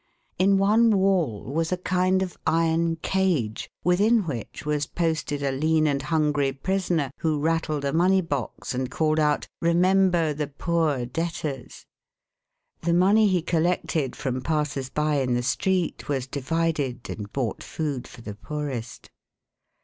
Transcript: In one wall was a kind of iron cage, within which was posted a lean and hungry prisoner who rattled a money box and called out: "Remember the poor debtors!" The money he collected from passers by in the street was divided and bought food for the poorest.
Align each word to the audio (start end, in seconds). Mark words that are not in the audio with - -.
In 0.39 0.57
one 0.57 0.89
wall 0.97 1.43
was 1.43 1.71
a 1.71 1.77
kind 1.77 2.23
of 2.23 2.35
iron 2.47 2.95
cage, 2.95 3.69
within 3.83 4.23
which 4.25 4.65
was 4.65 4.87
posted 4.87 5.43
a 5.43 5.51
lean 5.51 5.85
and 5.85 6.01
hungry 6.01 6.51
prisoner 6.53 7.11
who 7.19 7.39
rattled 7.39 7.85
a 7.85 7.93
money 7.93 8.19
box 8.21 8.73
and 8.73 8.89
called 8.89 9.19
out: 9.19 9.47
"Remember 9.61 10.33
the 10.33 10.47
poor 10.47 11.05
debtors!" 11.05 11.85
The 12.81 12.93
money 12.93 13.27
he 13.27 13.43
collected 13.43 14.15
from 14.15 14.41
passers 14.41 14.89
by 14.89 15.17
in 15.17 15.35
the 15.35 15.43
street 15.43 16.09
was 16.09 16.25
divided 16.25 17.07
and 17.07 17.31
bought 17.31 17.61
food 17.61 18.07
for 18.07 18.21
the 18.21 18.33
poorest. 18.33 19.11